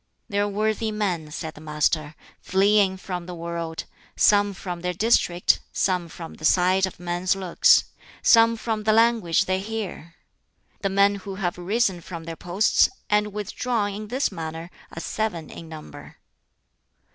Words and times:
"There 0.29 0.41
are 0.41 0.47
worthy 0.47 0.91
men," 0.91 1.29
said 1.29 1.53
the 1.53 1.61
Master, 1.61 2.15
"fleeing 2.39 2.97
from 2.97 3.27
the 3.27 3.35
world; 3.35 3.83
some 4.15 4.51
from 4.55 4.81
their 4.81 4.95
district; 4.95 5.59
some 5.71 6.07
from 6.09 6.33
the 6.33 6.43
sight 6.43 6.87
of 6.87 6.99
men's 6.99 7.35
looks; 7.35 7.83
some 8.23 8.57
from 8.57 8.81
the 8.81 8.93
language 8.93 9.45
they 9.45 9.59
hear." 9.59 10.15
"The 10.81 10.89
men 10.89 11.17
who 11.17 11.35
have 11.35 11.55
risen 11.59 12.01
from 12.01 12.23
their 12.23 12.35
posts 12.35 12.89
and 13.11 13.31
withdrawn 13.31 13.93
in 13.93 14.07
this 14.07 14.31
manner 14.31 14.71
are 14.91 14.99
seven 15.01 15.51
in 15.51 15.69
number." 15.69 16.17